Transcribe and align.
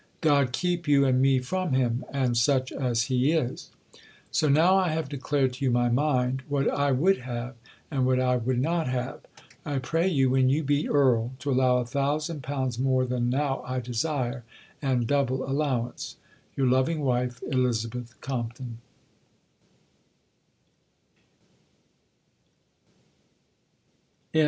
God 0.21 0.51
keep 0.51 0.87
you 0.87 1.05
and 1.05 1.21
me 1.21 1.37
from 1.37 1.73
him, 1.73 2.03
and 2.09 2.35
such 2.35 2.71
as 2.71 3.03
he 3.03 3.33
is. 3.33 3.69
"So 4.31 4.49
now 4.49 4.75
I 4.75 4.87
have 4.87 5.07
declared 5.09 5.53
to 5.53 5.65
you 5.65 5.69
my 5.69 5.89
mind, 5.89 6.41
what 6.49 6.67
I 6.71 6.91
would 6.91 7.19
have, 7.19 7.53
and 7.91 8.03
what 8.07 8.19
I 8.19 8.35
would 8.37 8.57
not 8.59 8.87
have; 8.87 9.19
I 9.63 9.77
pray 9.77 10.07
you, 10.07 10.31
when 10.31 10.49
you 10.49 10.63
be 10.63 10.89
Earl, 10.89 11.33
to 11.37 11.51
allow 11.51 11.77
a 11.77 11.85
thousand 11.85 12.41
pounds 12.41 12.79
more 12.79 13.05
than 13.05 13.29
now 13.29 13.61
I 13.63 13.79
desire 13.79 14.43
and 14.81 15.05
double 15.05 15.47
allowance. 15.47 16.15
Your 16.55 16.65
loving 16.65 17.01
wife, 17.01 17.39
ELIZABETH 17.43 18.19
COMPTON." 18.21 18.79